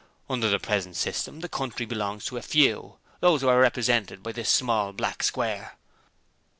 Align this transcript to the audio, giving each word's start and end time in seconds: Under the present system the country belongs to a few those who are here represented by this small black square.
Under 0.27 0.49
the 0.49 0.57
present 0.57 0.95
system 0.95 1.41
the 1.41 1.47
country 1.47 1.85
belongs 1.85 2.25
to 2.25 2.37
a 2.37 2.41
few 2.41 2.97
those 3.19 3.41
who 3.41 3.49
are 3.49 3.53
here 3.57 3.61
represented 3.61 4.23
by 4.23 4.31
this 4.31 4.49
small 4.49 4.93
black 4.93 5.21
square. 5.21 5.77